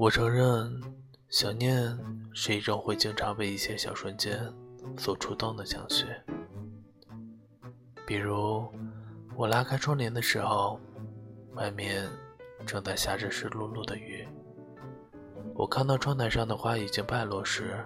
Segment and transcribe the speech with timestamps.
[0.00, 0.80] 我承认，
[1.28, 1.94] 想念
[2.32, 4.50] 是一种会经常被一些小瞬间
[4.96, 6.06] 所触动的情绪。
[8.06, 8.66] 比如，
[9.36, 10.80] 我拉开窗帘的时候，
[11.52, 12.08] 外面
[12.64, 14.26] 正在下着湿漉漉的雨。
[15.54, 17.84] 我看到窗台上的花已经败落时，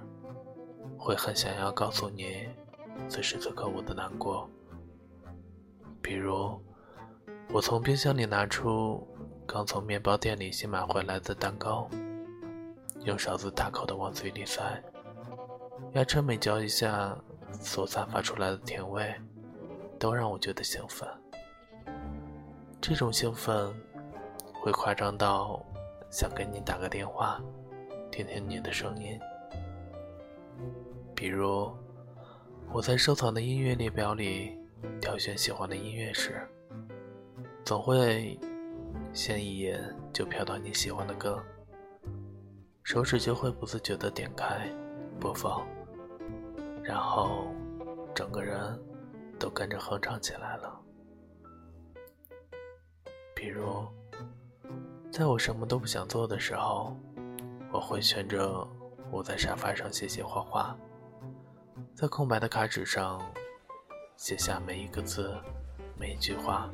[0.97, 2.49] 会很想要告诉你，
[3.09, 4.49] 此时此刻我的难过。
[6.01, 6.63] 比如，
[7.53, 9.05] 我从冰箱里拿出
[9.47, 11.89] 刚从面包店里新买回来的蛋糕。
[13.03, 14.83] 用勺子大口的往嘴里塞，
[15.93, 17.15] 牙齿每嚼一下，
[17.53, 19.15] 所散发出来的甜味，
[19.99, 21.07] 都让我觉得兴奋。
[22.81, 23.75] 这种兴奋，
[24.55, 25.63] 会夸张到
[26.11, 27.39] 想给你打个电话，
[28.11, 29.21] 听听你的声音。
[31.15, 31.71] 比如，
[32.73, 34.59] 我在收藏的音乐列表里
[34.99, 36.41] 挑选喜欢的音乐时，
[37.67, 38.39] 总会
[39.15, 39.81] 先一眼
[40.13, 41.41] 就飘到你喜欢的歌。
[42.83, 44.69] 手指就会不自觉地点开
[45.21, 45.65] 播放，
[46.83, 47.47] 然后
[48.13, 48.61] 整个人
[49.39, 50.81] 都跟着哼唱起来了。
[53.37, 53.87] 比如，
[55.13, 56.97] 在我什么都不想做的时候，
[57.73, 58.69] 我会选择
[59.13, 60.77] 窝在沙发上写写画画，
[61.95, 63.23] 在空白的卡纸上
[64.17, 65.35] 写下每一个字、
[65.97, 66.69] 每一句话，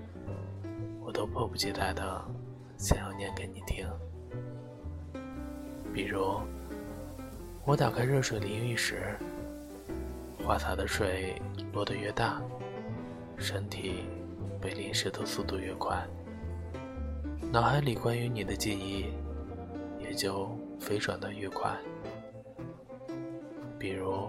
[1.11, 2.25] 我都迫不及待的
[2.77, 3.85] 想要念给你听。
[5.93, 6.41] 比如，
[7.65, 9.19] 我打开热水淋浴时，
[10.45, 11.35] 花洒的水
[11.73, 12.41] 落得越大，
[13.37, 14.05] 身体
[14.61, 16.01] 被淋湿的速度越快，
[17.51, 19.07] 脑海里关于你的记忆
[19.99, 21.77] 也就飞转的越快。
[23.81, 24.29] 比如，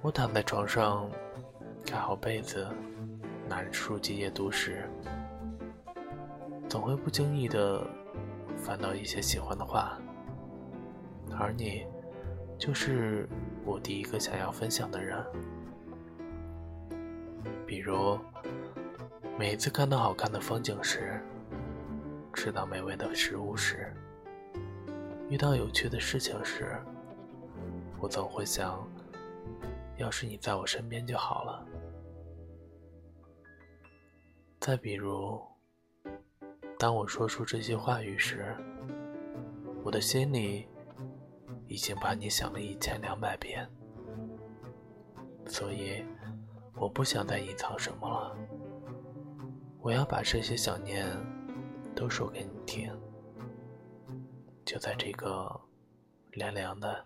[0.00, 1.10] 我躺在床上，
[1.84, 2.68] 盖好被子，
[3.48, 4.88] 拿着书籍阅读时，
[6.68, 7.86] 总会不经意的
[8.56, 9.98] 翻到一些喜欢的话。
[11.38, 11.86] 而你，
[12.58, 13.28] 就是
[13.64, 15.24] 我第一个想要分享的人。
[17.66, 18.18] 比如，
[19.38, 21.20] 每一次看到好看的风景时，
[22.32, 23.92] 吃到美味的食物时，
[25.28, 26.76] 遇到有趣的事情时，
[27.98, 28.88] 我总会想，
[29.96, 31.66] 要是你在我身边就好了。
[34.60, 35.40] 再比如，
[36.78, 38.56] 当我说出这些话语时，
[39.82, 40.66] 我的心里。
[41.68, 43.68] 已经把你想了一千两百遍，
[45.46, 46.00] 所以
[46.76, 48.38] 我不想再隐藏什么了。
[49.80, 51.04] 我要把这些想念
[51.92, 52.88] 都说给你听。
[54.64, 55.60] 就在这个
[56.30, 57.04] 凉凉的、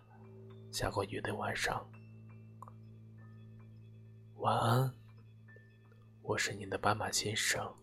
[0.71, 1.83] 下过雨的晚上，
[4.35, 4.93] 晚安，
[6.21, 7.75] 我是你的斑马先生。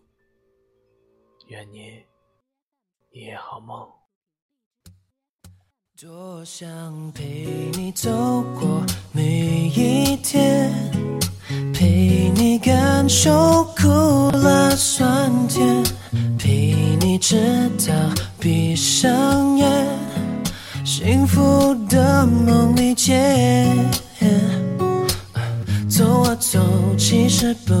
[1.49, 1.79] 愿你
[3.11, 3.87] 一夜好梦。
[5.99, 8.11] 多想陪你走
[8.59, 10.71] 过每一天，
[11.73, 13.87] 陪你感受苦
[14.37, 15.83] 辣酸甜，
[16.37, 17.95] 陪你直到
[18.39, 19.87] 闭上眼，
[20.85, 23.75] 幸福的梦里见。
[25.89, 26.59] 走啊走，
[26.95, 27.73] 其实不，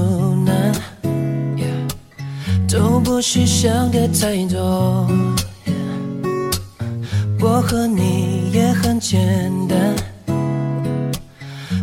[3.19, 5.05] 不需想的太多。
[7.41, 9.93] 我和你也很简单，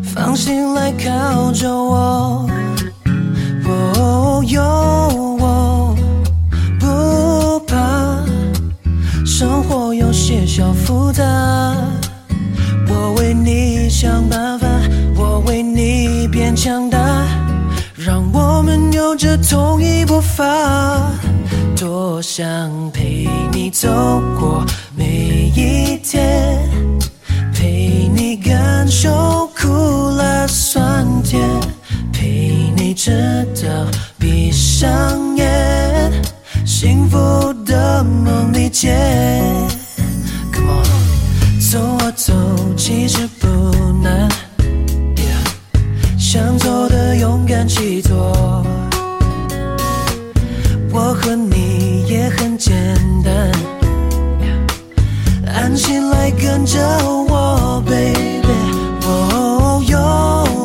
[0.03, 2.49] 放心来靠着我。
[3.67, 4.63] 哦，有
[5.39, 5.95] 我
[6.81, 8.25] 不怕，
[9.27, 11.23] 生活有些小复杂，
[12.89, 14.66] 我为你想办法，
[18.93, 21.11] 有着同一步伐。
[21.79, 23.89] 多想陪你走
[24.39, 24.65] 过
[24.95, 26.69] 每一天，
[27.53, 31.41] 陪你感受苦辣酸甜，
[32.13, 33.69] 陪你直到
[34.19, 36.11] 闭上眼，
[36.65, 38.97] 幸福的梦里见。
[40.53, 42.33] Come on，走啊走，
[42.77, 43.47] 其实不
[44.03, 44.29] 难，
[56.67, 56.81] 着
[57.29, 58.51] 我，baby。
[59.07, 59.97] 哦，有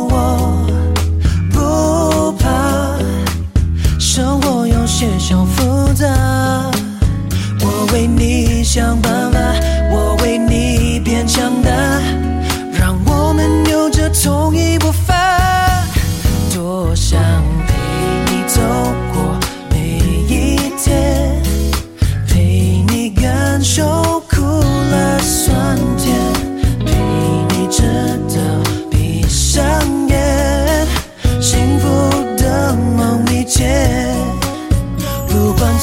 [0.09, 0.13] 我
[1.51, 2.50] 不怕，
[4.00, 6.07] 生活有些小复杂，
[7.62, 9.31] 我为你想办法，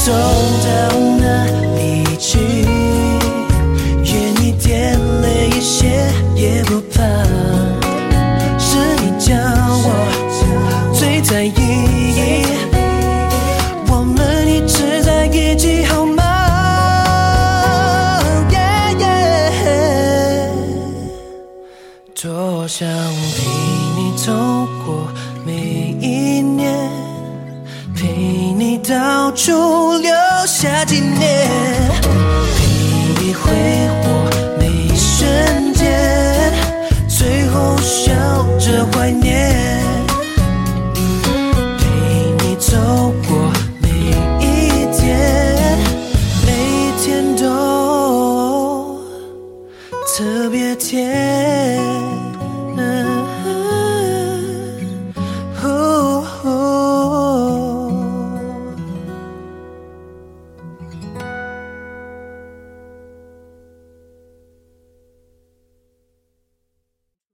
[0.08, 1.44] 走到哪
[1.76, 2.38] 里去？
[4.05, 4.10] 愿
[4.40, 7.02] 你点累一些也不怕。
[8.58, 9.34] 是你教
[9.84, 9.87] 我
[10.94, 11.52] 最在意。
[13.90, 16.22] 我们一直在一起好吗？
[22.20, 23.44] 多想陪
[23.99, 24.32] 你走
[24.87, 25.06] 过
[25.44, 25.52] 每
[26.00, 26.17] 一。
[28.18, 29.52] 陪你到处
[29.98, 30.10] 留
[30.44, 31.48] 下纪念，